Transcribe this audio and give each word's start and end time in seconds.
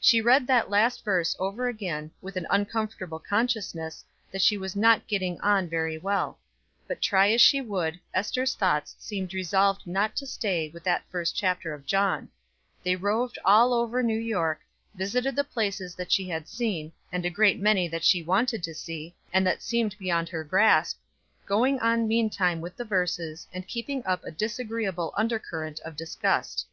She 0.00 0.20
read 0.20 0.48
that 0.48 0.70
last 0.70 1.04
verse 1.04 1.36
over 1.38 1.68
again, 1.68 2.10
with 2.20 2.36
an 2.36 2.48
uncomfortable 2.50 3.20
consciousness 3.20 4.04
that 4.32 4.42
she 4.42 4.58
was 4.58 4.74
not 4.74 5.06
getting 5.06 5.40
on 5.40 5.68
very 5.68 5.96
well; 5.96 6.40
but 6.88 7.00
try 7.00 7.30
as 7.30 7.40
she 7.40 7.60
would, 7.60 8.00
Ester's 8.12 8.56
thoughts 8.56 8.96
seemed 8.98 9.32
resolved 9.32 9.86
not 9.86 10.16
to 10.16 10.26
stay 10.26 10.68
with 10.68 10.82
that 10.82 11.08
first 11.10 11.36
chapter 11.36 11.72
of 11.74 11.86
John 11.86 12.28
they 12.82 12.96
roved 12.96 13.38
all 13.44 13.72
over 13.72 14.02
New 14.02 14.18
York, 14.18 14.62
visited 14.96 15.28
all 15.38 15.44
the 15.44 15.48
places 15.48 15.94
that 15.94 16.10
she 16.10 16.28
had 16.28 16.48
seen, 16.48 16.90
and 17.12 17.24
a 17.24 17.30
great 17.30 17.60
many 17.60 17.86
that 17.86 18.02
she 18.02 18.20
wanted 18.20 18.64
to 18.64 18.74
see, 18.74 19.14
and 19.32 19.46
that 19.46 19.62
seemed 19.62 19.96
beyond 19.96 20.28
her 20.30 20.42
grasp, 20.42 20.98
going 21.46 21.78
on 21.78 22.08
meantime 22.08 22.60
with 22.60 22.76
the 22.76 22.84
verses, 22.84 23.46
and 23.52 23.68
keeping 23.68 24.04
up 24.06 24.24
a 24.24 24.32
disagreeable 24.32 25.14
undercurrent 25.16 25.78
of 25.84 25.94
disgust. 25.94 26.66